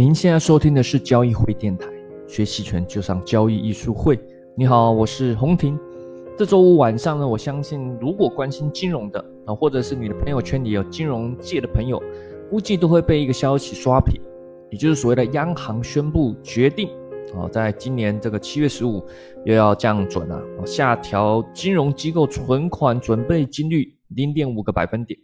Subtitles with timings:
[0.00, 1.86] 您现在收听的是交易会电台，
[2.26, 4.18] 学期权就上交易艺术会。
[4.56, 5.78] 你好，我是洪婷。
[6.38, 12.02] 这周五晚上呢，我相信如果关心金融的啊，或者是你的朋友圈里有金融界的朋友，
[12.48, 14.18] 估计都会被一个消息刷屏，
[14.70, 16.88] 也就是所谓的央行宣布决定
[17.36, 19.04] 啊，在今年这个七月十五
[19.44, 25.20] 又要降准了，下调金融机构存款准备金率零点五个百分点。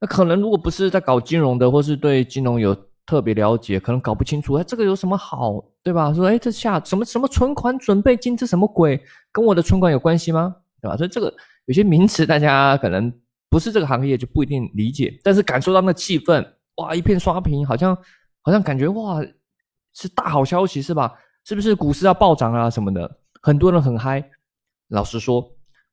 [0.00, 2.76] 那可能如果不是在搞金融的，或是对金融有
[3.06, 6.12] 特别了解，可能搞不清楚，哎，这个有什么好，对吧？
[6.12, 9.00] 说，哎，这下什么什么存款准备金，这什么鬼？
[9.30, 10.56] 跟我的存款有关系吗？
[10.80, 10.96] 对吧？
[10.96, 11.32] 所以这个
[11.66, 13.12] 有些名词大家可能
[13.50, 16.46] 不是这个行业就不一定理解，但是感受到那气氛，
[16.76, 17.96] 哇，一片刷屏，好像
[18.42, 19.20] 好像感觉哇
[19.94, 21.12] 是大好消息是吧？
[21.44, 23.18] 是不是股市要暴涨啊什么的？
[23.42, 24.24] 很多人很嗨。
[24.88, 25.46] 老实说，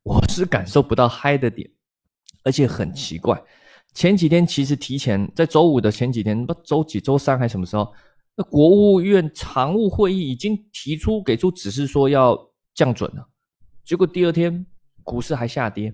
[0.04, 1.70] 我是感受不到嗨的点，
[2.44, 3.42] 而且很奇怪。
[3.94, 7.94] 前几天其实提前在周五的前几天，不周几周三还什么时候？
[8.36, 13.28] 那国务院常务会议已经提出给出指示说要降准了，
[13.84, 14.66] 结果第二天
[15.04, 15.94] 股市还下跌，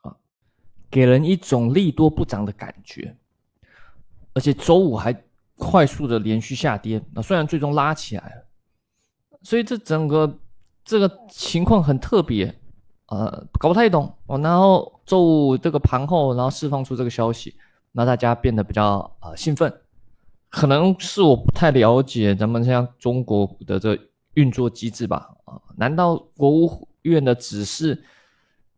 [0.00, 0.16] 啊，
[0.90, 3.14] 给人一种利多不涨的感觉，
[4.32, 5.14] 而且周五还
[5.56, 8.46] 快速的连续下跌，那虽然最终拉起来了，
[9.42, 10.38] 所以这整个
[10.82, 12.58] 这个情况很特别。
[13.10, 14.38] 呃，搞不太懂哦。
[14.38, 17.54] 然后周五这个盘后，然后释放出这个消息，
[17.92, 19.72] 那大家变得比较呃兴奋。
[20.48, 23.96] 可能是我不太了解咱们像中国的这
[24.34, 25.28] 运作机制吧？
[25.44, 28.02] 啊，难道国务院的指示，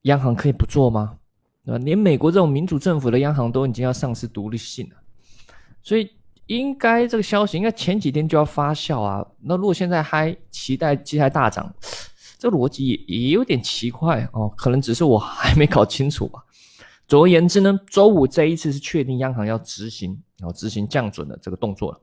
[0.03, 1.19] 央行可以不做吗？
[1.65, 4.97] 对吧，连美国这种民主政府的央行都已经要丧失独立性了，
[5.83, 6.11] 所以
[6.47, 9.27] 应该这个消息应该前几天就要发酵啊。
[9.41, 11.73] 那如果现在还期待接下来大涨？
[12.43, 16.43] 这逻辑也也有点奇怪哦，可能只是我还没搞清楚吧。
[17.07, 22.01] 总而言之呢，周五这一次是确定央行要执行，然后执行降准的这个动作了。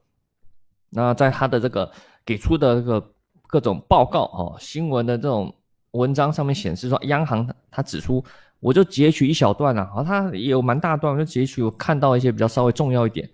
[0.92, 1.92] 那在他的这个
[2.26, 3.06] 给出的这个
[3.48, 5.54] 各种报告哦，新闻的这种
[5.92, 8.24] 文章上面显示说，央行他指出，
[8.62, 13.30] 我就截取一小段了啊，他也有蛮大段，我就截取我看到一些比较稍微重要一点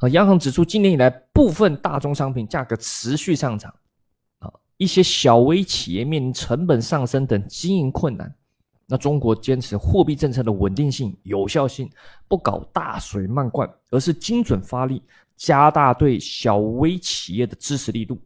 [0.00, 0.08] 啊。
[0.10, 3.72] 央行指出，今年以来部分大宗商品价格持续上涨。
[4.76, 8.34] 一些小微企业面临成本上升等经营困难，
[8.86, 11.90] 那中国坚持货币政策的稳定性、有效性，
[12.28, 15.02] 不搞大水漫灌，而是精准发力，
[15.36, 18.20] 加大对小微企业的支持力度。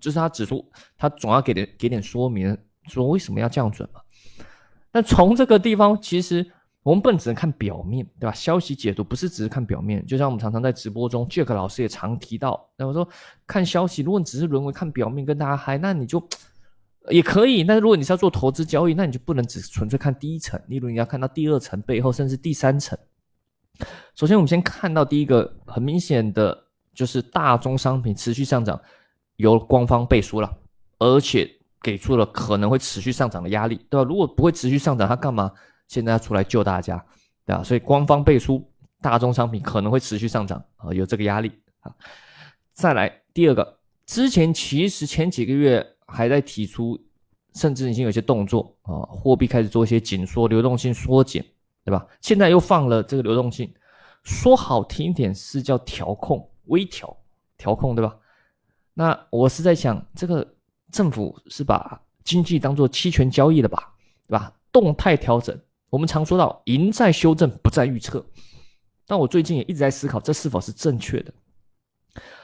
[0.00, 0.64] 这是他指出，
[0.96, 2.56] 他总要给点给点说明，
[2.88, 4.00] 说为什么要降准嘛？
[4.92, 6.50] 那从这个地方，其实。
[6.82, 8.32] 我们不能只能看表面对吧？
[8.34, 13.08] 消息解读不是只是看表面，就像我们常常在直播中，Jack 老师也常提到，那我说
[13.46, 16.20] 看消息，如果你只是沦为看表面跟大家嗨，那你就
[17.08, 17.62] 也可以。
[17.62, 22.98] 但是如果你是要做投资交易，那你就不能只纯粹看第一层，例如你要看到第二层背后，甚至第三层。
[24.16, 28.80] 首先，我们先看到第一个很明显的就是大宗商品持续上涨，
[29.36, 30.52] 由官方背书了，
[30.98, 31.48] 而且
[31.80, 34.08] 给出了可能会持续上涨的压力，对吧？
[34.08, 35.52] 如果不会持续上涨，它干嘛？
[35.92, 36.96] 现在要出来救大家，
[37.44, 37.62] 对吧？
[37.62, 38.66] 所以官方背书，
[39.02, 41.94] 大宗商品可能会持续上涨啊，有这个压力啊。
[42.72, 46.98] 再来第二个，之前其实前几个月还在提出，
[47.52, 51.44] 甚至已经有些动作啊，货币开始做一些紧缩，流动性缩减，
[51.84, 52.06] 对吧？
[52.22, 53.70] 现在又放了这个流动性，
[54.22, 57.14] 说好听一点是叫调控、微调、
[57.58, 58.16] 调控，对吧？
[58.94, 60.54] 那我是在想，这个
[60.90, 63.92] 政府是把经济当做期权交易的吧，
[64.26, 64.50] 对吧？
[64.72, 65.54] 动态调整。
[65.92, 68.24] 我们常说到，赢在修正，不在预测。
[69.06, 71.30] 但我最近也一直在思考，这是否是正确的？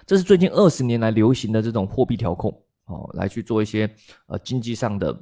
[0.05, 2.53] 这是最近二十年来流行的这种货币调控
[2.85, 3.91] 哦，来去做一些
[4.27, 5.19] 呃经济上的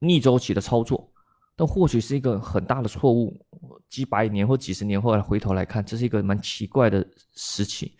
[0.00, 1.08] 逆周期的操作。
[1.54, 3.40] 但或许是一个很大的错误。
[3.88, 7.96] 几百年或几十年后来回头来看，这是一个蛮奇怪的时期。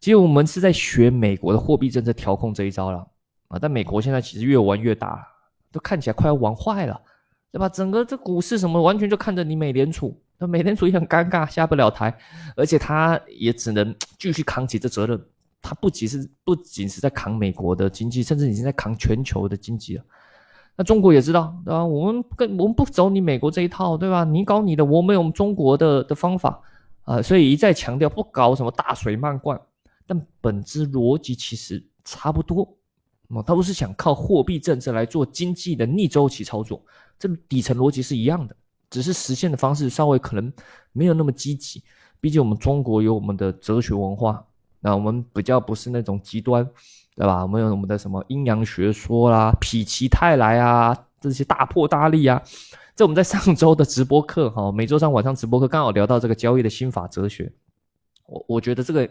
[0.00, 2.98] 其实我们是在学美国的货币政策调控这一招了
[3.46, 3.56] 啊！
[3.56, 5.24] 但美国现在其实越玩越大，
[5.70, 7.00] 都看起来快要玩坏了。
[7.56, 7.70] 对吧？
[7.70, 10.14] 整个这股市什么，完全就看着你美联储。
[10.36, 12.14] 那美联储也很尴尬，下不了台，
[12.54, 15.18] 而且他也只能继续扛起这责任。
[15.62, 20.04] 他不仅是不仅是在扛美国的经济，甚至已经在扛全球的经济了。
[20.76, 21.82] 那中国也知道，对吧？
[21.82, 24.22] 我们跟我们不走你美国这一套，对吧？
[24.22, 26.60] 你搞你的，我们有我们中国的的方法
[27.04, 27.22] 啊。
[27.22, 29.58] 所以一再强调不搞什么大水漫灌，
[30.06, 32.75] 但本质逻辑其实差不多。
[33.28, 36.80] 哦，他不是想靠货币政策来做经济的逆周期操作，
[37.18, 38.54] 这底层逻辑是一样的，
[38.88, 40.52] 只是实现的方式稍微可能
[40.92, 41.82] 没有那么积极。
[42.20, 44.44] 毕竟我们中国有我们的哲学文化，
[44.80, 46.64] 那我们比较不是那种极端，
[47.14, 47.42] 对吧？
[47.42, 52.42] 我们有我们的什么阴阳学说啦、否极泰来啊，这些大破大立啊。
[52.94, 57.52] 这我们在上周的直播课哈，每周三晚上直播课刚好聊到这个交易的心法哲学，
[58.26, 59.08] 我我觉得这个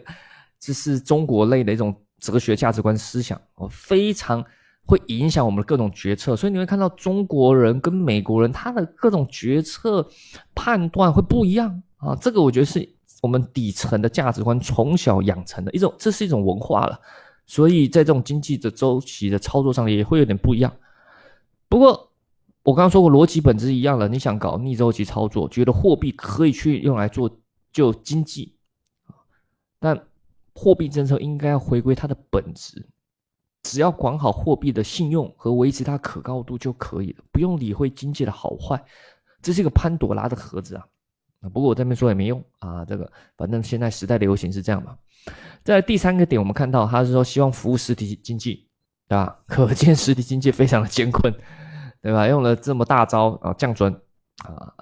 [0.58, 4.44] 这是中国类的一种哲学价值观思想哦，非常
[4.86, 6.36] 会影响我们的各种决策。
[6.36, 10.08] 所以你会看到中国人跟美国人他的各种决策
[10.54, 12.16] 判断会不一样啊。
[12.20, 12.88] 这个我觉得是
[13.22, 16.98] 我们底层的价值观从小养成的一种，这是一种文化了。
[17.46, 20.72] 所以在这种经济的周期的操作上也会有点不一样。
[21.68, 22.12] 不过
[22.62, 24.08] 我刚刚说过，逻辑本质一样了。
[24.08, 27.30] 你想搞逆周期操作，觉得货币可以去用来做
[27.72, 28.56] 就经济
[29.78, 30.00] 但
[30.56, 32.84] 货币政策应该要回归它的本质，
[33.62, 38.82] 只要管好货币的信用和维持它可靠度就可以了，不用理会经济的好坏。
[39.42, 40.84] 这是一个潘多拉的盒子啊！
[41.52, 44.96] 不过我这边说也没用啊，这个反正现在时代流行是这样嘛。
[45.62, 48.66] 在第三个点，我们看到他是说希望服务实体经济，
[49.06, 49.38] 对吧？
[49.46, 51.32] 可见实体经济非常的艰困，
[52.00, 52.26] 对吧？
[52.26, 53.92] 用了这么大招啊，降准
[54.44, 54.72] 啊，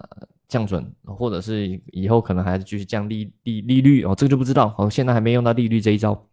[0.49, 4.91] 降准，或者是以后可能还是继续降利利利率哦，这个就不知道哦。
[4.91, 6.27] 现在还没用到利率这一招。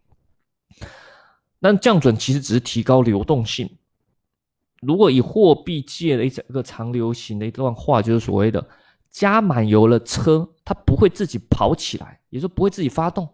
[1.58, 3.68] 那降准其实只是提高流动性。
[4.80, 8.66] 如果以货币界的一整个长流行的一段话，就是所谓的
[9.10, 13.28] 加满油了车，它不会自己跑起来，也就不会自己发动。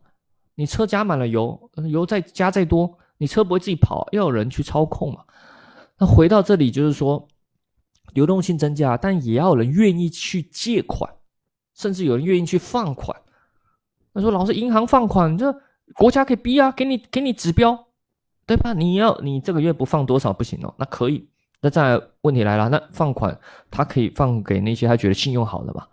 [0.54, 5.24] 你车加满了油，油再加再多，你车不会自己跑，要有人去操控嘛。
[5.98, 7.26] 那回到这里，就是说
[8.14, 11.12] 流动性增加，但也要有人愿意去借款，
[11.74, 13.16] 甚至有人愿意去放款。
[14.14, 15.54] 他说：“老师，银行放款，这
[15.94, 17.86] 国家可以逼啊，给你给你指标，
[18.46, 18.72] 对吧？
[18.72, 20.74] 你要你这个月不放多少不行哦。
[20.78, 21.28] 那可以。
[21.60, 23.38] 那再问题来了，那放款
[23.70, 25.86] 他可以放给那些他觉得信用好的嘛？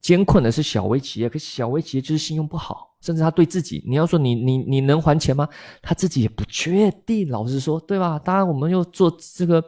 [0.00, 5.48] 艰困的是小微企业，可是小微企业就是信用不好。”甚至他对自己，你要说你你你能还钱吗？
[5.80, 7.28] 他自己也不确定。
[7.30, 8.18] 老实说，对吧？
[8.18, 9.64] 当然，我们又做这个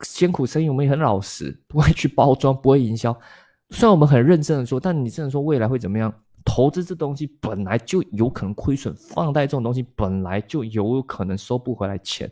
[0.00, 3.18] 艰苦生意，我们也很老实，不会去包装，不会营销。
[3.70, 6.12] 虽然我们很认真的说，但你真的说未来会怎么样？
[6.44, 12.30] 投资这东西本来就有可能亏损，放贷这种东西本来就有可能收不回来钱。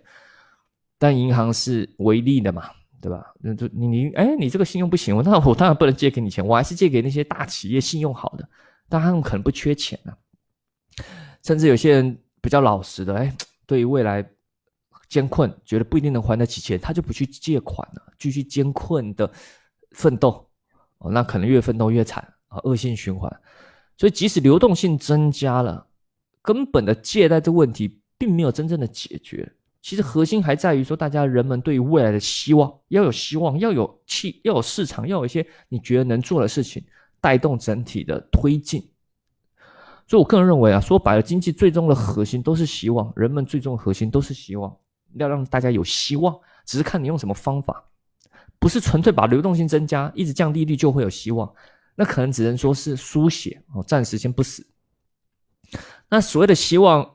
[0.98, 2.70] 但银行是唯利的嘛，
[3.00, 3.34] 对吧？
[3.40, 8.48] 那就你你哎，你这个信用不行，那我当然不能借给你钱，我还是借给那些大企业信用好的，
[8.88, 10.14] 但他们可能不缺钱啊。
[11.42, 14.24] 甚至有些人比较老实的，哎，对于未来
[15.14, 19.30] 艰困，觉得不一定能还得起钱，他就不去借款了，继续艰困的
[19.92, 20.44] 奋斗，
[20.98, 23.30] 哦，那可能越奋斗越惨啊，恶性循环。
[23.96, 25.86] 所以即使流动性增加了，
[26.42, 29.52] 根本的借贷这问题并没有真正的解决。
[29.80, 36.84] 其实核心还在于说，大家人们对于未来的希望，要有希望，要有气，要有市场，要有一些你觉得能做的事情，
[37.20, 38.80] 带动整体的推进。
[40.08, 44.74] 所以，我个人认为啊，说白了，经济最终的核心都是希望，人们最终的核心都是希望，
[45.16, 46.34] 要让大家有希望，
[46.64, 47.84] 只是看你用什么方法，
[48.58, 51.52] 不是纯粹把流动性增加，一直降利率就会有希望，
[51.94, 54.66] 那可能只能说是书写哦，暂时先不死。
[56.08, 57.08] 那所谓的希望，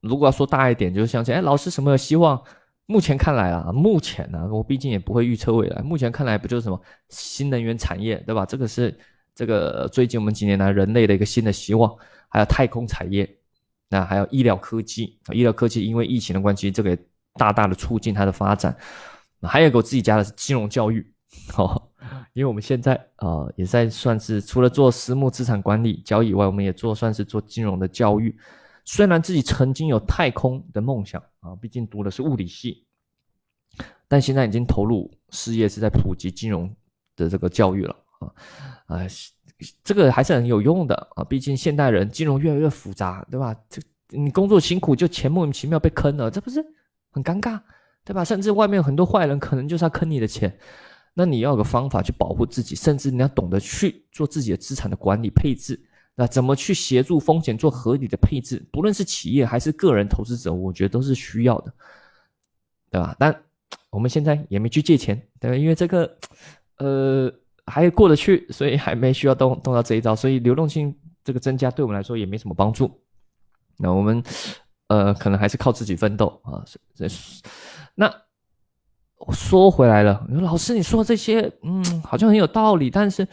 [0.00, 2.42] 如果要说大一点，就是相信，哎，老师什么有希望？
[2.86, 8.46] 目前看来啊，目前呢，我毕竟也不会预测未来，目前看来不就是什么新能源产业，对吧？
[8.46, 8.96] 这个是
[9.34, 11.96] 这个最近我们几年来人类的一个新的希望。
[12.28, 13.38] 还有太空产业，
[13.88, 16.98] 那还有医疗科技医疗科技因为疫情的关系，这个
[17.36, 18.76] 大大的促进它的发展。
[19.42, 21.06] 还有一个我自己家的是金融教育，
[21.56, 21.90] 哦，
[22.32, 28.36] 因为我们现在啊也在算是除了做私募资产管理交易以外，我们也做算是做金融的教育。
[28.84, 32.86] 虽然自己曾经有太空的梦想啊，毕竟读的是物理系，
[34.08, 36.74] 但现在已经投入事业是在普及金融
[37.16, 38.32] 的这个教育了啊，
[38.86, 39.06] 啊。
[39.82, 43.56] 这个还是很有用的啊，毕竟现代人金融越来越复杂，对吧？
[43.70, 46.62] 这你工作辛苦，就钱莫名其妙被坑了，这不是
[47.16, 47.58] 很尴尬，
[48.04, 48.22] 对吧？
[48.22, 50.56] 甚至外面有很多坏人，可能就是要坑你的钱，
[51.14, 55.80] 那你要有个方法去保护自己，甚至你要懂得去做自己的资产的管理配置，
[56.14, 58.62] 那怎么去协助风险做合理的配置？
[58.70, 61.72] 不论是企业还是个人投资者，我觉得都是需要的，
[62.90, 63.16] 对吧？
[63.18, 63.34] 但
[63.90, 65.56] 我们现在也没去借钱，对吧？
[65.56, 66.16] 因为这个，
[66.78, 67.32] 呃。
[67.68, 72.88] 还过得去，所以还没需要动动到这一招，所以流动性这个增加对我们来说也没什么帮助。
[73.76, 74.22] 那我们
[74.88, 76.64] 呃，可能还是靠自己奋斗啊。
[76.94, 77.06] 这
[77.94, 78.12] 那
[79.32, 83.26] 说回来了，你说老师你说这些，嗯，好像很有道理，但是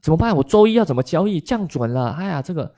[0.00, 0.34] 怎么办？
[0.36, 1.40] 我周一要怎么交易？
[1.40, 2.74] 降准了，哎呀，这个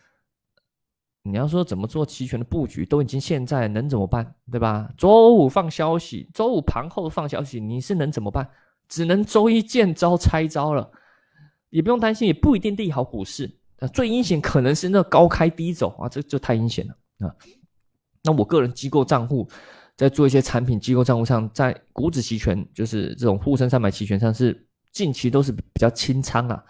[1.23, 4.35] 你要说怎么做期权的布局，都已经现在能怎么办？
[4.51, 4.91] 对吧？
[4.99, 8.49] 周五放消息，周五盘后放消息，你是能怎么办？
[8.89, 10.91] 只能周一见招拆招了，
[11.71, 13.51] 也不用担心，也不一定利好股市。
[13.95, 17.35] 最阴险可能是那高开低走啊，这就太阴险了啊。
[18.23, 19.49] 那我个人机构账户
[19.97, 26.63] 在做一些产品机构账户上，在股指期权，就是这种沪深三百期权上是近期都是比较清仓啊。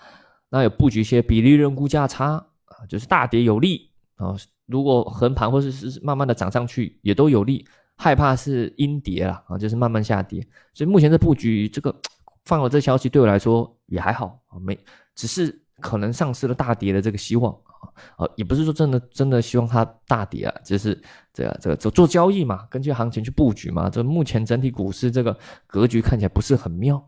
[0.49, 7.67] 那有布局一些比利润估价差啊，就是大跌有利啊，如果横盘或者是慢慢的涨上去，也都有利。
[7.95, 10.45] 害怕是阴跌了啊，就是慢慢下跌。
[10.75, 11.95] 所以目前这布局，这个
[12.47, 14.77] 放了这消息对我来说也还好啊，没，
[15.15, 17.57] 只是可能丧失了大跌的这个希望
[18.17, 21.01] 啊，也不是说真的真的希望它大跌啊，只是
[21.33, 23.91] 这个这个做做交易嘛，根据行情去布局嘛。
[23.91, 25.37] 这目前整体股市这个
[25.67, 27.05] 格局看起来不是很妙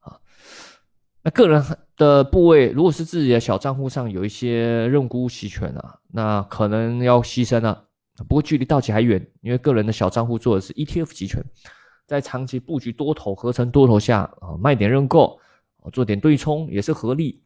[0.00, 0.18] 啊。
[1.22, 1.64] 那个人
[1.96, 7.84] 的部位，如果是自己的小账户上有一些认沽期权啊，那可能要牺牲了。
[8.28, 11.44] 不过距离到期还远，因为个人的小账户做的是 ETF 期权，
[12.06, 15.38] 在长期布局多头合成多头下啊，卖点认购，
[15.92, 17.42] 做点对冲也是合理。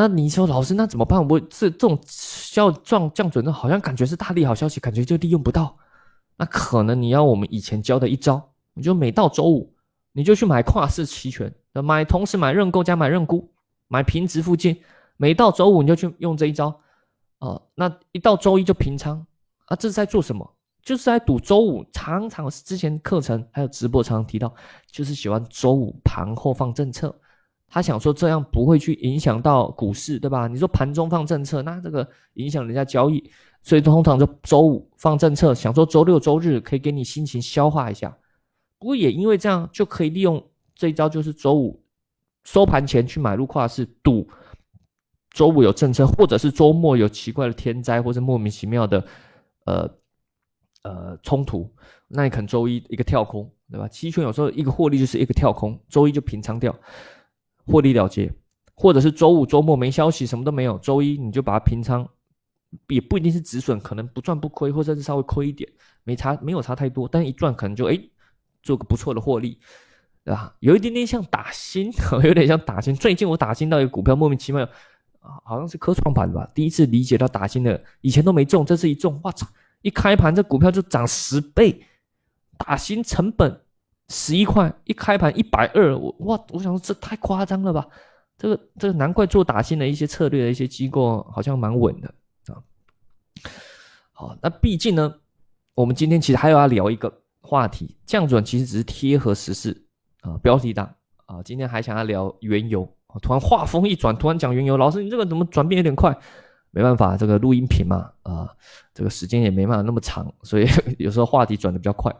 [0.00, 1.26] 那你说老师那怎么办？
[1.28, 5.76] 我这这种消降降准的，好像感觉是大利好消息，感觉就利用不到。
[6.36, 8.40] 那可能你要我们以前教的一招，
[8.74, 9.74] 你就每到周五
[10.12, 13.50] 你就去买跨市期权，买同时买认购加买认沽，
[13.88, 14.80] 买平值附近，
[15.16, 16.80] 每到周五你就去用这一招。
[17.40, 19.26] 哦，那一到周一就平仓
[19.64, 20.48] 啊，这是在做什么？
[20.80, 21.84] 就是在赌周五。
[21.92, 24.54] 常常之前课程还有直播常常提到，
[24.92, 27.12] 就是喜欢周五盘后放政策。
[27.68, 30.48] 他想说这样不会去影响到股市，对吧？
[30.48, 33.30] 你说盘中放政策，那这个影响人家交易，
[33.62, 38.16] 所以通常就周五放政策，想说周六周日可以给你心情消化一下。
[38.78, 40.42] 不过也因为这样，就可以利用
[40.74, 41.82] 这一招，就是周五
[42.44, 44.28] 收盘前去买入跨市赌。
[45.30, 49.04] 周五有政策，或者是周末有奇怪的天灾，或者莫名其妙的，
[49.66, 49.88] 呃
[50.82, 51.70] 呃冲突，
[52.08, 53.86] 那你可能周一一个跳空，对吧？
[53.86, 56.74] 期权有时候一个获利就是一个跳空，周一就平仓掉，
[57.68, 58.32] 获利了结，
[58.74, 62.08] 或者是周五周末没消息，什么都没有，周一你就把它平仓，
[62.88, 65.70] 也不一定是止损，可能不赚不亏，或者是稍微亏一点，
[66.04, 68.00] 没差没有差太多，但一赚可能就哎
[68.62, 69.60] 做个不错的获利，
[70.24, 70.54] 对吧？
[70.60, 71.92] 有一点点像打新，
[72.24, 72.94] 有点像打新。
[72.94, 74.68] 最近我打新到一个股票，莫名其妙。
[75.44, 79.46] 好像是科创板吧，第一次理解到打新的，以前都没中，这次一中，哇操！
[79.82, 81.84] 一开盘这股票就涨十倍，
[82.56, 83.60] 打新成本
[84.08, 86.40] 十一块，一开盘一百二，我哇！
[86.50, 87.86] 我想说这太夸张了吧？
[88.38, 92.14] 这个这个难怪做打新的一些策略的一些机构好像蛮稳的
[92.46, 92.62] 啊。
[94.12, 95.14] 好，那毕竟呢，
[95.74, 99.84] 我们今天其实还要聊一个话题，降准其实只是贴合时事
[100.22, 100.94] 啊，标题党
[101.26, 102.88] 啊，今天还想要聊原油。
[103.22, 106.16] 突然话锋一转，突然讲原油，老师你这个怎么转变有点快？
[106.70, 108.54] 没办法，这个录音频嘛，啊，
[108.94, 110.66] 这个时间也没办法那么长，所以
[110.98, 112.14] 有时候话题转的比较快。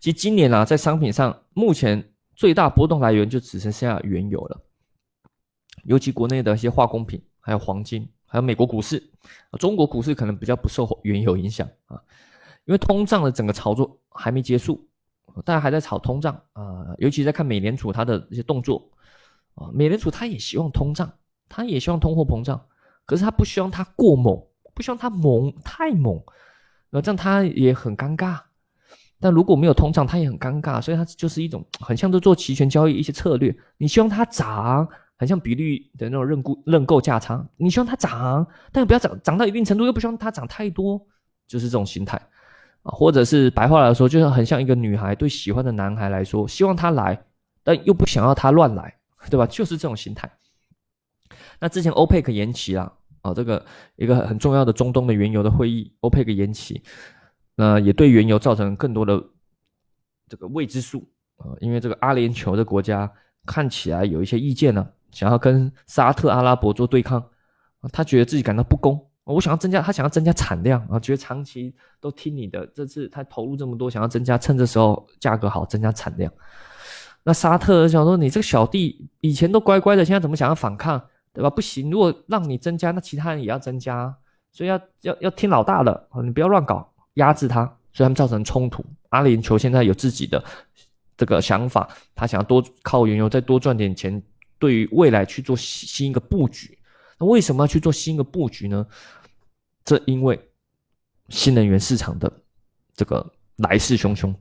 [0.00, 4.60] 其实今年啊，在商品上，目前最大波动来源就只剩下原油了，
[5.84, 9.00] 尤其国内的一些化工品，还有黄金，还有美国股市，
[9.58, 12.00] 中国股市可能比较不受原油影响啊，
[12.64, 14.88] 因为通胀的整个炒作还没结束，
[15.44, 18.90] 大家还在炒通胀啊，尤其在看美联储它的一些动作。
[19.56, 21.12] 啊，美联储他也希望通胀，
[21.48, 22.64] 他也希望通货膨胀，
[23.04, 24.40] 可是他不希望它过猛，
[24.72, 26.22] 不希望它猛太猛，
[26.88, 28.40] 那这样他也很尴尬。
[29.20, 33.54] 但如果没有通胀，它也很尴尬，所以它就是一种 很像在做期权交易一些策略。
[33.76, 41.00] 你希望它涨，很像比率的那种认沽认购价差，你希望它涨，但不要涨涨到一定程度，又不希望它涨太多，
[41.46, 42.16] 就是这种心态
[42.82, 42.90] 啊。
[42.90, 47.22] 或者是白话来说，就是很像一个女孩对喜欢的男孩来说，希望他来，
[47.62, 48.96] 但又不想要他乱来。
[49.28, 49.46] 对吧？
[49.46, 50.26] 就是这种心态。
[51.58, 53.62] 那之前欧佩克延期了啊，这个
[53.96, 56.82] 一个很重要的中东的原油的会议，欧佩克延期，
[57.60, 59.22] 那也对原油造成更多的
[60.28, 61.52] 这个未知数啊。
[61.60, 63.10] 因为这个阿联酋的国家
[63.44, 67.22] 看起来有一些意见呢，想要跟沙特阿拉伯做对抗
[67.92, 68.98] 他觉得自己感到不公。
[69.24, 76.32] 我想要增加，他想要增加产量啊，觉得长期都听你的，这次他投入这么多，想要增加，趁这时候价格好，增加产量。
[77.22, 81.00] 那沙特想说：“你这个小弟以前都乖乖的，现在怎么想要反抗，
[81.32, 81.50] 对吧？
[81.50, 84.12] 不行，如果让你增加，那其他人也要增加，
[84.50, 86.08] 所以要要要听老大的！
[86.24, 88.84] 你不要乱搞，压制他，所以他们造成冲突。
[89.10, 90.42] 阿联酋现在有自己的
[91.16, 94.22] 这个想法，他想要多靠原油再多赚点钱，
[94.58, 96.78] 对于未来去做新一个布局。
[97.18, 98.86] 那为什么要去做新一个布局呢？
[99.84, 100.38] 这因为
[101.28, 102.32] 新能源市场的
[102.94, 104.34] 这个来势汹汹。”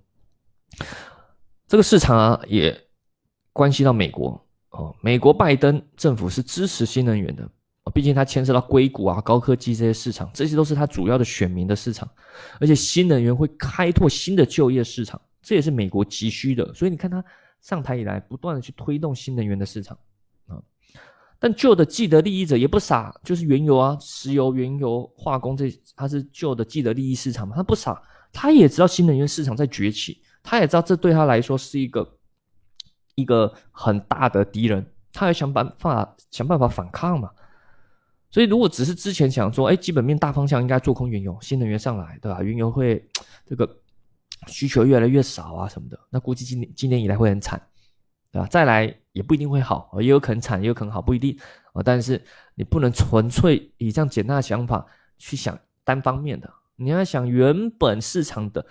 [1.67, 2.75] 这个市场啊，也
[3.53, 4.95] 关系到美国哦。
[5.01, 7.50] 美国拜登政府是支持新能源的
[7.93, 12.07] 毕竟它牵涉到硅谷啊、高科技这些市场，这些都是它主要的选民的市场。
[12.59, 16.71] 而且新能源会开拓新的就业市场，这也是美国急需的。
[16.74, 17.24] 所以你看，他
[17.62, 19.98] 上台以来，不断的去推动新能源的市场
[20.48, 20.62] 啊。
[21.39, 28.00] 但旧的既得利益者也不傻，就是原油啊、石油、原油、化工这，它是旧的既得利益市场嘛，他不傻，
[28.31, 30.21] 他也知道新能源市场在崛起。
[30.43, 32.17] 他也知道这对他来说是一个
[33.15, 37.31] 一个很大的敌人，他要想办法想办法反抗嘛。
[38.31, 42.43] 所以如果只是之前想说，哎，基本面大方向应该做空原油，新能源上来，对吧？
[42.43, 43.03] 原油会
[43.48, 43.67] 这个
[44.48, 47.62] 需求越来越少啊什么的，那估计今年今年以来会很惨，
[48.31, 48.48] 对吧？
[48.48, 51.38] 再来也不一定会好，也有可能惨，也有可能好，不一定
[51.74, 51.81] 啊。
[51.83, 52.24] 但是
[52.55, 54.86] 你不能纯粹以这样简单的想法
[55.17, 58.65] 去想单方面的，你要想原本市场的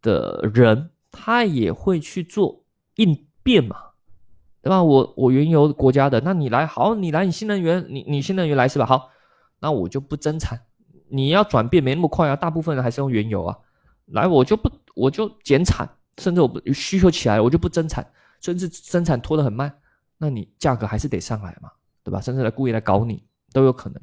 [0.00, 2.64] 的人，他也会去做
[2.94, 3.89] 应变嘛。
[4.62, 4.82] 对吧？
[4.82, 8.84] 我我原油国家的，那你来好，你来你新能源，你你新能源来是吧？
[8.84, 9.08] 好，
[9.60, 10.60] 那我就不增产。
[11.08, 13.56] 你要转变没那么快啊，大部分人还是用原油啊。
[14.06, 15.88] 来，我就不我就减产，
[16.18, 18.06] 甚至我不需求起来，我就不增产，
[18.40, 19.72] 甚至生产拖得很慢，
[20.18, 21.70] 那你价格还是得上来嘛，
[22.04, 22.20] 对吧？
[22.20, 24.00] 甚至来故意来搞你都有可能。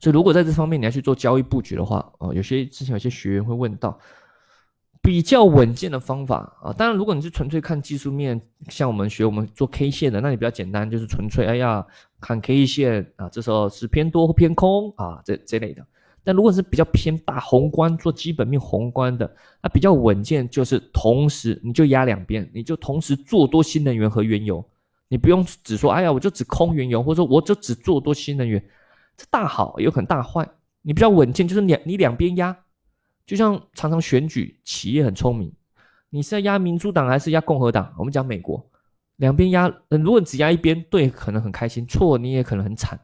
[0.00, 3.98] 所以如果在这方面你要去做交易布局的话，哦，有些之前有些学员会问到。
[5.02, 11.84] 比较稳健的方法啊，当然，如果你是纯粹看技术面，像我们学我们做 K 线的，那你比较简单，就是纯粹哎呀
[12.20, 15.84] 看 K 线啊，这时候是偏多或偏空啊，这这类的。
[16.22, 19.28] 但如果是比较偏大宏观做基本面宏观的，
[19.60, 24.64] 那比较稳健，就是同时你就压两边，你就同时做多新能源和原油，
[25.08, 28.64] 你不用只说哎呀我就只空原油，或者说我就只做多新能源，
[29.16, 30.48] 这大好有可能大坏。
[30.82, 32.56] 你比较稳健，就是两你两边压。
[33.26, 35.52] 就像常常选举，企业很聪明，
[36.10, 37.94] 你是要压民主党还是压共和党？
[37.96, 38.64] 我们讲美国，
[39.16, 42.98] 两边压，如果你只压一边，对，可能很开心；错，你也可能很惨。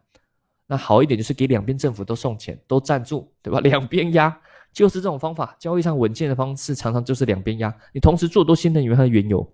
[0.67, 3.61] 那好一点就是给两边政府都送钱，都赞助，对吧？
[3.65, 4.39] 两边压
[4.73, 7.75] 就是这种方法，交易上稳健的方式，常常就是两边压。
[7.95, 9.51] 你同时做多新能源和原油，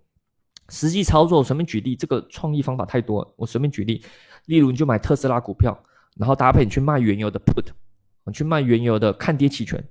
[0.71, 4.02] 实际操作随便举例，这个创意方法太多，我随便举例，
[4.47, 5.78] 例如你就买特斯拉股票，
[6.16, 7.66] 然后搭配你去卖原油的 put，
[8.25, 9.83] 你去卖原油的看跌期权。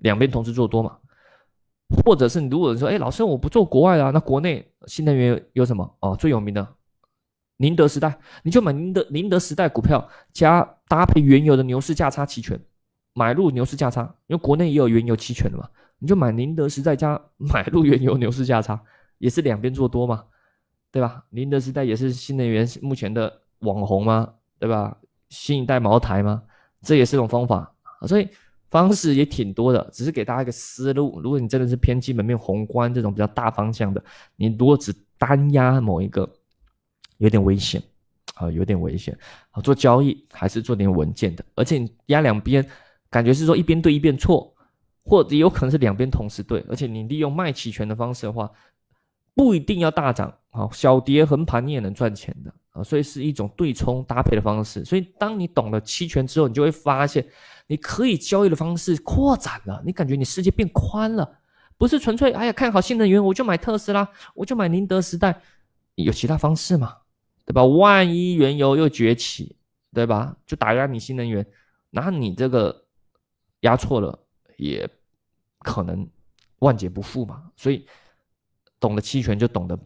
[0.00, 0.98] 两边同时做多嘛，
[2.04, 5.96] 或者是你如果说，哎，老师我不做国外的，那国内新能源有什么？
[6.00, 6.66] 哦，最有名的
[7.56, 12.58] 宁德时代，你就买宁德宁德时代股票，加搭配原油的牛市价差期权，
[13.12, 18.80] 买入牛市价差，因为国内也有原油期权的嘛，你就买宁德时代加买入原油牛市价差，
[19.18, 20.24] 也是两边做多嘛，
[20.90, 21.24] 对吧？
[21.30, 24.32] 宁德时代也是新能源目前的网红吗？
[24.58, 24.96] 对吧？
[25.28, 26.42] 新一代茅台吗？
[26.80, 27.74] 这也是一种方法，
[28.06, 28.26] 所以。
[28.70, 31.20] 方式也挺多的，只是给大家一个思路。
[31.20, 34.02] 如果你真的是偏基本面宏观这种比较大方向的，
[34.36, 36.28] 你如果只单压某一个，
[37.18, 37.82] 有点危险
[38.34, 39.16] 啊，有点危险
[39.50, 39.60] 啊。
[39.60, 42.64] 做交易还是做点稳健的，而且你压两边，
[43.10, 44.54] 感觉是说一边对一边错，
[45.02, 46.64] 或者有可能是两边同时对。
[46.68, 48.50] 而且你利用卖期权的方式的话，
[49.34, 54.84] 不一定要大涨啊，小跌横盘你也能赚钱的所以是一种对冲搭配的方式。
[54.84, 57.26] 所以当你懂了期权之后，你就会发现。
[57.66, 61.38] 你可以交易的方式扩展了，你感觉你世界变宽了，
[61.78, 65.40] 不是纯粹哎呀看好新能源我就买特斯拉，我就买宁德时代，
[65.94, 66.96] 有其他方式嘛，
[67.46, 67.64] 对吧？
[67.64, 69.54] 万一原油又崛起，
[69.94, 70.36] 对吧？
[70.44, 71.46] 就打压你新能源，
[71.90, 72.84] 那你这个
[73.60, 74.18] 压错了，
[74.56, 74.90] 也
[75.60, 76.10] 可能
[76.58, 77.52] 万劫不复嘛。
[77.54, 77.86] 所以
[78.80, 79.78] 懂得期权就懂得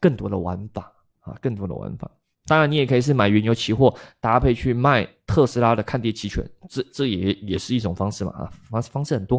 [0.00, 2.08] 更多的玩法啊，更多的玩法。
[2.44, 9.38] 当然，你也可以是买原油期货搭配去卖特斯拉的看跌期权，这这也也是一种方式嘛啊，方方式很多。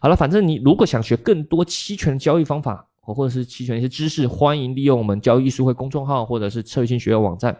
[0.00, 7.56] 好了，反正你如果想学更多期权交易方法，或者是期权一些知识，欢迎利用我们交易艺术会公众号或者是策略性学院网站，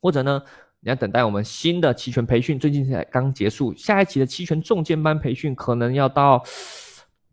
[0.00, 0.42] 或者呢，
[0.80, 6.42] 你要等待我们新的期权培训，最近才刚结束，下一期的期权重建班培训可能要到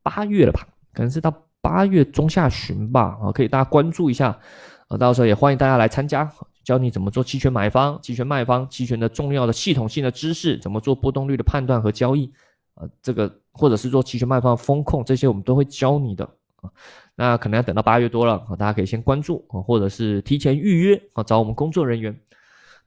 [0.04, 4.39] 八月了吧，可能是到八月中下旬吧啊，可以大家关注一下。
[4.88, 6.32] 啊，到时候也欢迎大家来参加，
[6.63, 12.32] 教你怎么做期权买方、期权卖方、期权的重要的系统性的知识，怎么做波动率的判断和交易，
[12.73, 16.23] 啊，这个或者是做期权卖方风控，这些我们都会教你的
[16.62, 16.71] 啊。
[17.15, 22.17] 那可能要等到八月多了啊，大家可以先关注啊，或者是提前预约啊，找我们工作人员。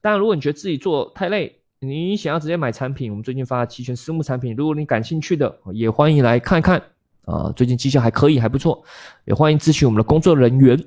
[0.00, 6.82] 当然，如果你觉得自己做太累，你想要直接买产品，我们最近发的期权私募产品，如果你感兴趣的，也欢迎来看看
[7.26, 7.52] 啊。
[7.54, 8.82] 最近绩效还可以，还不错，
[9.26, 10.82] 也欢迎咨询我们的工作人员。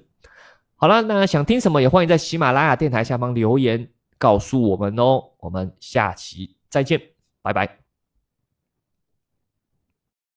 [0.84, 5.24] 好了，那想听什么也欢迎在喜马拉雅电台下方留言告诉我们哦。
[5.40, 7.02] 我们下期再见，
[7.42, 7.83] 拜拜。